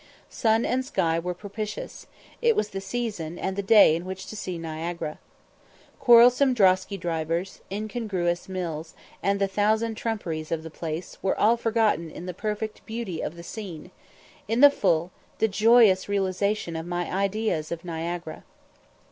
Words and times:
Sun 0.31 0.65
and 0.65 0.83
sky 0.83 1.19
were 1.19 1.35
propitious; 1.35 2.07
it 2.41 2.55
was 2.55 2.69
the 2.69 2.81
season 2.81 3.37
and 3.37 3.55
the 3.55 3.61
day 3.61 3.95
in 3.95 4.03
which 4.03 4.25
to 4.25 4.35
see 4.35 4.57
Niagara. 4.57 5.19
Quarrelsome 5.99 6.55
drosky 6.55 6.97
drivers, 6.99 7.61
incongruous 7.71 8.49
mills, 8.49 8.95
and 9.21 9.39
the 9.39 9.47
thousand 9.47 9.93
trumperies 9.93 10.51
of 10.51 10.63
the 10.63 10.71
place, 10.71 11.19
were 11.21 11.39
all 11.39 11.55
forgotten 11.55 12.09
in 12.09 12.25
the 12.25 12.33
perfect 12.33 12.83
beauty 12.87 13.21
of 13.21 13.35
the 13.35 13.43
scene 13.43 13.91
in 14.47 14.59
the 14.61 14.71
full, 14.71 15.11
the 15.37 15.47
joyous 15.47 16.09
realisation 16.09 16.75
of 16.75 16.87
my 16.87 17.05
ideas 17.13 17.71
of 17.71 17.85
Niagara. 17.85 18.43